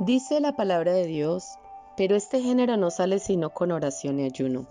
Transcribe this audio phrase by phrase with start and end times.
[0.00, 1.58] Dice la palabra de Dios,
[1.94, 4.66] pero este género no sale sino con oración y ayuno.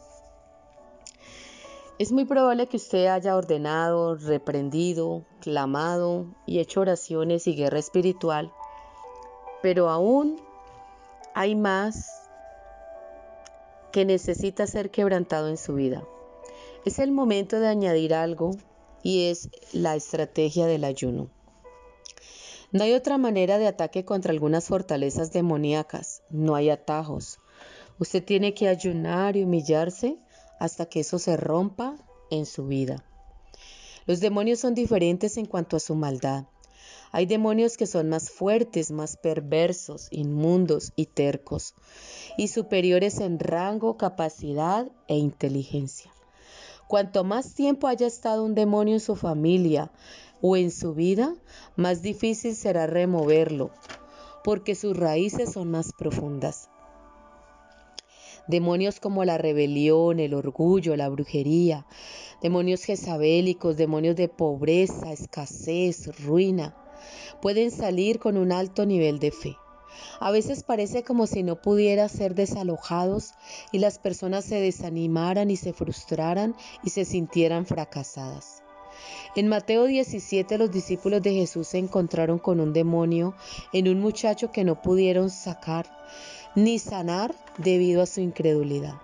[2.00, 8.52] Es muy probable que usted haya ordenado, reprendido, clamado y hecho oraciones y guerra espiritual,
[9.62, 10.42] pero aún
[11.36, 12.28] hay más
[13.92, 16.04] que necesita ser quebrantado en su vida.
[16.86, 18.50] Es el momento de añadir algo
[19.04, 21.30] y es la estrategia del ayuno.
[22.72, 27.40] No hay otra manera de ataque contra algunas fortalezas demoníacas, no hay atajos.
[27.98, 30.18] Usted tiene que ayunar y humillarse
[30.60, 31.96] hasta que eso se rompa
[32.30, 33.04] en su vida.
[34.06, 36.46] Los demonios son diferentes en cuanto a su maldad.
[37.12, 41.74] Hay demonios que son más fuertes, más perversos, inmundos y tercos,
[42.38, 46.12] y superiores en rango, capacidad e inteligencia.
[46.88, 49.92] Cuanto más tiempo haya estado un demonio en su familia,
[50.42, 51.36] o en su vida,
[51.76, 53.72] más difícil será removerlo,
[54.44, 56.70] porque sus raíces son más profundas.
[58.48, 61.86] Demonios como la rebelión, el orgullo, la brujería,
[62.42, 66.76] demonios jezabélicos, demonios de pobreza, escasez, ruina,
[67.42, 69.56] pueden salir con un alto nivel de fe.
[70.20, 73.34] A veces parece como si no pudieran ser desalojados
[73.72, 78.64] y las personas se desanimaran y se frustraran y se sintieran fracasadas.
[79.36, 83.36] En Mateo 17 los discípulos de Jesús se encontraron con un demonio
[83.74, 85.86] en un muchacho que no pudieron sacar
[86.56, 88.96] ni sanar debido a su incredulidad.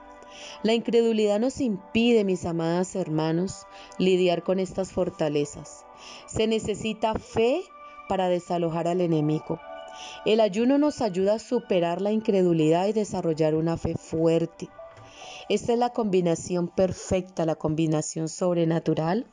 [0.63, 3.65] La incredulidad nos impide, mis amadas hermanos,
[3.97, 5.85] lidiar con estas fortalezas.
[6.27, 7.61] Se necesita fe
[8.09, 9.59] para desalojar al enemigo.
[10.25, 14.67] El ayuno nos ayuda a superar la incredulidad y desarrollar una fe fuerte.
[15.47, 19.27] Esta es la combinación perfecta, la combinación sobrenatural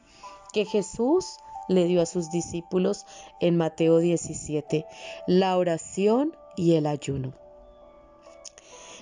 [0.53, 3.07] que Jesús le dio a sus discípulos
[3.41, 4.87] en Mateo 17,
[5.27, 7.33] la oración y el ayuno.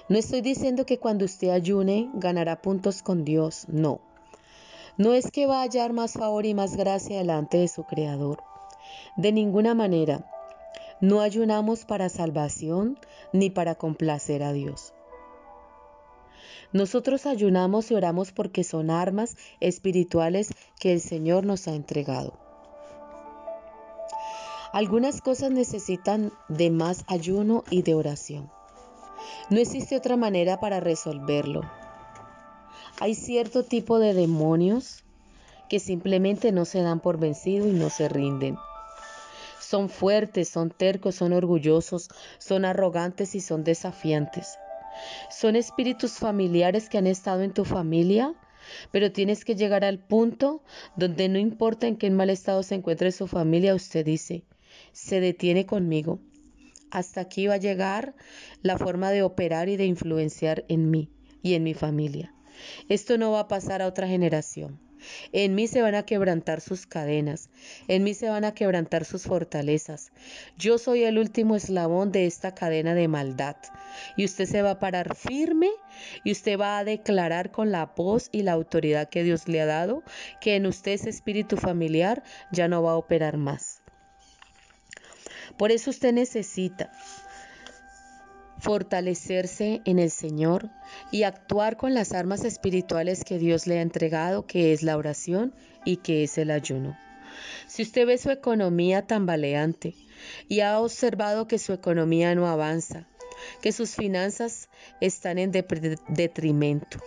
[0.09, 4.01] No estoy diciendo que cuando usted ayune ganará puntos con Dios, no.
[4.97, 8.43] No es que va a hallar más favor y más gracia delante de su Creador.
[9.17, 10.29] De ninguna manera.
[11.01, 12.99] No ayunamos para salvación
[13.33, 14.93] ni para complacer a Dios.
[16.73, 22.39] Nosotros ayunamos y oramos porque son armas espirituales que el Señor nos ha entregado.
[24.73, 28.51] Algunas cosas necesitan de más ayuno y de oración.
[29.51, 31.63] No existe otra manera para resolverlo.
[33.01, 35.03] Hay cierto tipo de demonios
[35.69, 38.57] que simplemente no se dan por vencido y no se rinden.
[39.59, 42.09] Son fuertes, son tercos, son orgullosos,
[42.39, 44.57] son arrogantes y son desafiantes.
[45.31, 48.35] Son espíritus familiares que han estado en tu familia,
[48.91, 50.63] pero tienes que llegar al punto
[50.97, 54.45] donde no importa en qué mal estado se encuentre su familia, usted dice,
[54.93, 56.21] se detiene conmigo.
[56.91, 58.15] Hasta aquí va a llegar
[58.63, 61.09] la forma de operar y de influenciar en mí
[61.43, 62.35] y en mi familia.
[62.89, 64.90] Esto no va a pasar a otra generación.
[65.33, 67.49] En mí se van a quebrantar sus cadenas,
[67.89, 70.13] en mí se van a quebrantar sus fortalezas.
[70.59, 73.57] Yo soy el último eslabón de esta cadena de maldad.
[74.17, 75.69] Y usted se va a parar firme
[76.25, 79.67] y usted va a declarar con la voz y la autoridad que Dios le ha
[79.67, 80.03] dado
[80.41, 82.23] que en usted ese espíritu familiar
[82.53, 83.83] ya no va a operar más.
[85.57, 86.91] Por eso usted necesita
[88.61, 90.69] fortalecerse en el Señor
[91.11, 95.55] y actuar con las armas espirituales que Dios le ha entregado, que es la oración
[95.85, 96.97] y que es el ayuno.
[97.67, 99.95] Si usted ve su economía tambaleante
[100.49, 103.07] y ha observado que su economía no avanza,
[103.63, 104.69] que sus finanzas
[105.01, 106.99] están en detrimento,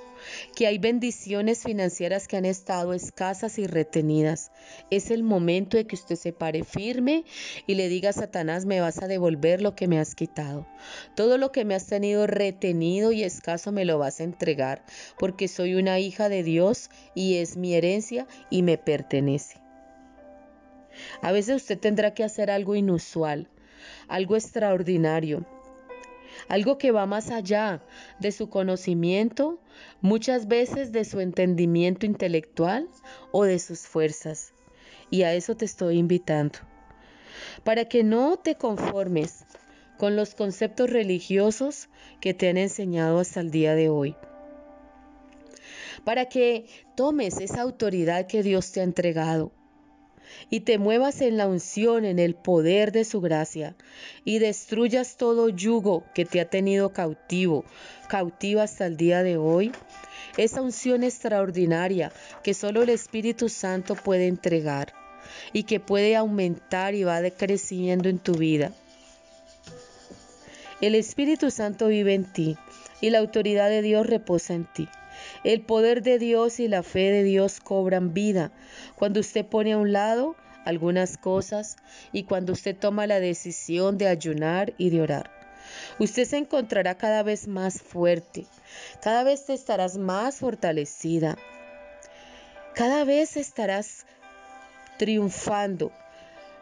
[0.55, 4.51] que hay bendiciones financieras que han estado escasas y retenidas.
[4.89, 7.25] Es el momento de que usted se pare firme
[7.67, 10.67] y le diga a Satanás, me vas a devolver lo que me has quitado.
[11.15, 14.83] Todo lo que me has tenido retenido y escaso me lo vas a entregar,
[15.17, 19.61] porque soy una hija de Dios y es mi herencia y me pertenece.
[21.21, 23.49] A veces usted tendrá que hacer algo inusual,
[24.07, 25.45] algo extraordinario,
[26.47, 27.83] algo que va más allá
[28.19, 29.59] de su conocimiento,
[30.01, 32.87] muchas veces de su entendimiento intelectual
[33.31, 34.53] o de sus fuerzas.
[35.09, 36.59] Y a eso te estoy invitando.
[37.63, 39.45] Para que no te conformes
[39.97, 41.89] con los conceptos religiosos
[42.19, 44.15] que te han enseñado hasta el día de hoy.
[46.03, 46.65] Para que
[46.95, 49.51] tomes esa autoridad que Dios te ha entregado
[50.49, 53.75] y te muevas en la unción, en el poder de su gracia,
[54.25, 57.65] y destruyas todo yugo que te ha tenido cautivo,
[58.07, 59.71] cautiva hasta el día de hoy,
[60.37, 62.11] esa unción extraordinaria
[62.43, 64.93] que solo el Espíritu Santo puede entregar
[65.51, 68.71] y que puede aumentar y va creciendo en tu vida.
[70.81, 72.57] El Espíritu Santo vive en ti
[72.99, 74.87] y la autoridad de Dios reposa en ti.
[75.43, 78.51] El poder de Dios y la fe de Dios cobran vida
[78.95, 80.35] cuando usted pone a un lado
[80.65, 81.75] algunas cosas
[82.11, 85.31] y cuando usted toma la decisión de ayunar y de orar.
[85.99, 88.45] Usted se encontrará cada vez más fuerte,
[89.01, 91.37] cada vez te estarás más fortalecida,
[92.75, 94.05] cada vez estarás
[94.97, 95.91] triunfando,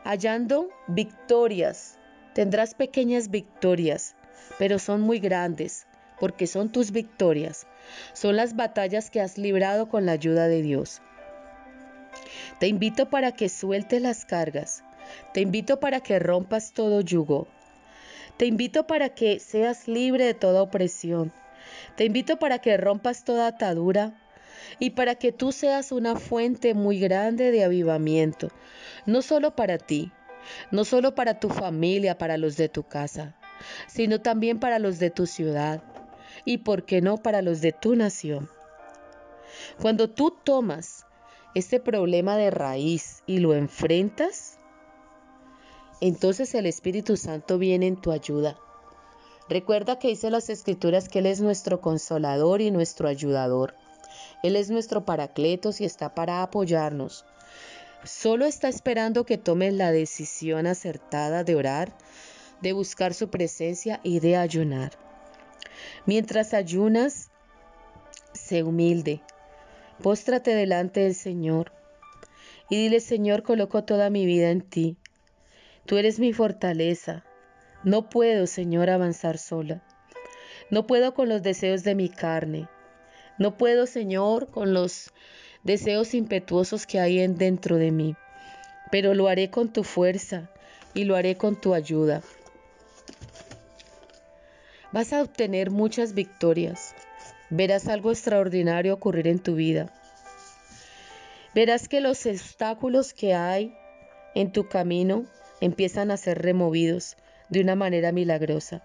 [0.03, 1.97] hallando victorias.
[2.33, 4.15] Tendrás pequeñas victorias,
[4.57, 5.85] pero son muy grandes,
[6.19, 7.67] porque son tus victorias,
[8.13, 11.01] son las batallas que has librado con la ayuda de Dios.
[12.59, 14.83] Te invito para que sueltes las cargas,
[15.33, 17.47] te invito para que rompas todo yugo,
[18.37, 21.31] te invito para que seas libre de toda opresión,
[21.95, 24.13] te invito para que rompas toda atadura,
[24.79, 28.49] y para que tú seas una fuente muy grande de avivamiento,
[29.05, 30.11] no solo para ti,
[30.71, 33.35] no solo para tu familia, para los de tu casa,
[33.87, 35.83] sino también para los de tu ciudad
[36.45, 38.49] y, por qué no, para los de tu nación.
[39.81, 41.05] Cuando tú tomas
[41.55, 44.57] este problema de raíz y lo enfrentas,
[45.99, 48.57] entonces el Espíritu Santo viene en tu ayuda.
[49.49, 53.75] Recuerda que dice las Escrituras que Él es nuestro consolador y nuestro ayudador.
[54.43, 57.25] Él es nuestro paracletos y está para apoyarnos.
[58.03, 61.93] Solo está esperando que tomes la decisión acertada de orar,
[62.61, 65.10] de buscar su presencia y de ayunar.
[66.05, 67.29] Mientras ayunas,
[68.33, 69.21] sé humilde,
[70.01, 71.71] póstrate delante del Señor
[72.69, 74.97] y dile, Señor, coloco toda mi vida en ti.
[75.85, 77.23] Tú eres mi fortaleza.
[77.83, 79.83] No puedo, Señor, avanzar sola.
[80.69, 82.67] No puedo con los deseos de mi carne.
[83.37, 85.11] No puedo, Señor, con los
[85.63, 88.15] deseos impetuosos que hay en dentro de mí,
[88.91, 90.49] pero lo haré con tu fuerza
[90.93, 92.21] y lo haré con tu ayuda.
[94.91, 96.93] Vas a obtener muchas victorias.
[97.49, 99.93] Verás algo extraordinario ocurrir en tu vida.
[101.55, 103.73] Verás que los obstáculos que hay
[104.35, 105.25] en tu camino
[105.61, 107.15] empiezan a ser removidos
[107.49, 108.81] de una manera milagrosa.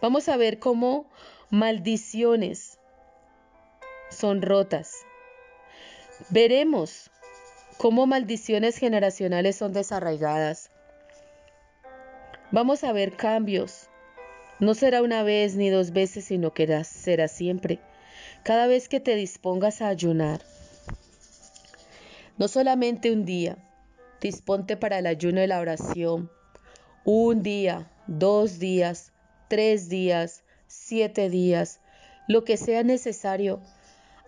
[0.00, 1.10] Vamos a ver cómo
[1.50, 2.78] maldiciones
[4.10, 4.94] son rotas.
[6.30, 7.10] Veremos
[7.76, 10.70] cómo maldiciones generacionales son desarraigadas.
[12.52, 13.89] Vamos a ver cambios.
[14.60, 17.80] No será una vez ni dos veces, sino que será siempre.
[18.44, 20.42] Cada vez que te dispongas a ayunar.
[22.36, 23.56] No solamente un día.
[24.20, 26.30] Disponte para el ayuno y la oración.
[27.04, 29.12] Un día, dos días,
[29.48, 31.80] tres días, siete días,
[32.28, 33.60] lo que sea necesario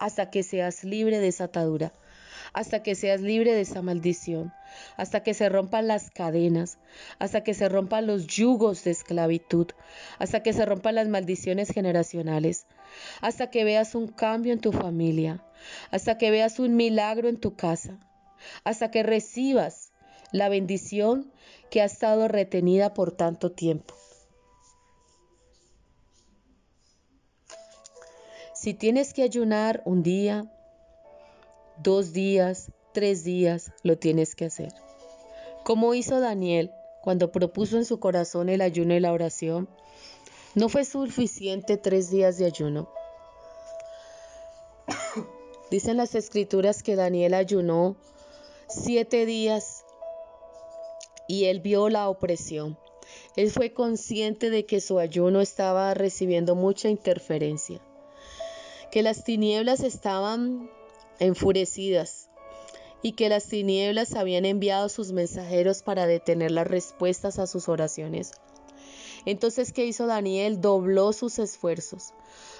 [0.01, 1.93] hasta que seas libre de esa atadura,
[2.53, 4.53] hasta que seas libre de esa maldición,
[4.97, 6.79] hasta que se rompan las cadenas,
[7.19, 9.69] hasta que se rompan los yugos de esclavitud,
[10.19, 12.67] hasta que se rompan las maldiciones generacionales,
[13.21, 15.45] hasta que veas un cambio en tu familia,
[15.91, 17.99] hasta que veas un milagro en tu casa,
[18.65, 19.93] hasta que recibas
[20.33, 21.31] la bendición
[21.71, 23.95] que ha estado retenida por tanto tiempo.
[28.55, 30.45] Si tienes que ayunar un día,
[31.79, 34.73] dos días, tres días, lo tienes que hacer.
[35.65, 36.71] Como hizo Daniel
[37.03, 39.69] cuando propuso en su corazón el ayuno y la oración,
[40.55, 42.89] no fue suficiente tres días de ayuno.
[45.71, 47.97] Dicen las escrituras que Daniel ayunó
[48.69, 49.85] siete días
[51.29, 52.79] y él vio la opresión.
[53.37, 57.81] Él fue consciente de que su ayuno estaba recibiendo mucha interferencia
[58.93, 60.71] que las tinieblas estaban
[61.23, 62.29] enfurecidas
[63.03, 68.33] y que las tinieblas habían enviado sus mensajeros para detener las respuestas a sus oraciones.
[69.25, 70.61] Entonces, ¿qué hizo Daniel?
[70.61, 72.13] Dobló sus esfuerzos,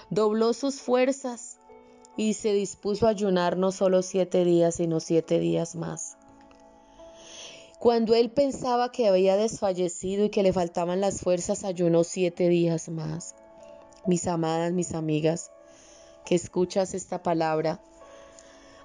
[0.09, 1.57] dobló sus fuerzas
[2.17, 6.17] y se dispuso a ayunar no solo siete días, sino siete días más.
[7.79, 12.87] Cuando él pensaba que había desfallecido y que le faltaban las fuerzas, ayunó siete días
[12.87, 13.35] más.
[14.05, 15.51] Mis amadas, mis amigas,
[16.25, 17.81] que escuchas esta palabra,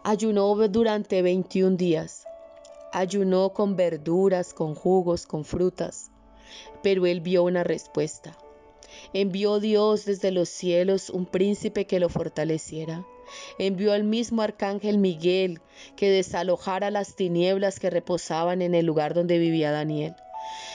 [0.09, 2.25] ayunó durante 21 días.
[2.95, 6.11] Ayunó con verduras, con jugos, con frutas.
[6.83, 8.35] pero él vio una respuesta.
[9.13, 13.05] Envió Dios desde los cielos un príncipe que lo fortaleciera.
[13.59, 15.61] Envió al mismo arcángel Miguel
[15.95, 20.15] que desalojara las tinieblas que reposaban en el lugar donde vivía Daniel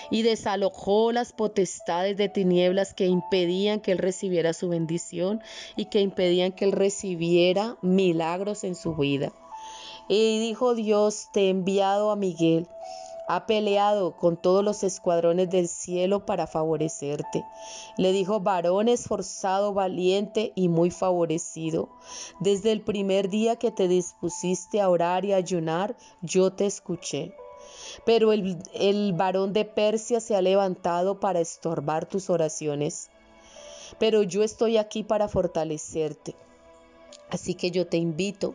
[0.09, 5.41] y desalojó las potestades de tinieblas que impedían que él recibiera su bendición
[5.75, 9.31] y que impedían que él recibiera milagros en su vida.
[10.07, 12.67] Y dijo Dios, te he enviado a Miguel.
[13.25, 17.45] Ha peleado con todos los escuadrones del cielo para favorecerte.
[17.97, 21.87] Le dijo, varón esforzado, valiente y muy favorecido.
[22.41, 27.33] Desde el primer día que te dispusiste a orar y ayunar, yo te escuché.
[28.05, 33.09] Pero el, el varón de Persia se ha levantado para estorbar tus oraciones.
[33.99, 36.35] Pero yo estoy aquí para fortalecerte.
[37.29, 38.53] Así que yo te invito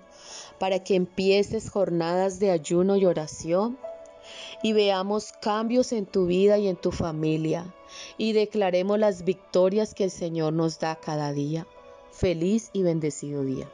[0.59, 3.79] para que empieces jornadas de ayuno y oración
[4.63, 7.75] y veamos cambios en tu vida y en tu familia
[8.17, 11.67] y declaremos las victorias que el Señor nos da cada día.
[12.13, 13.69] Feliz y bendecido día.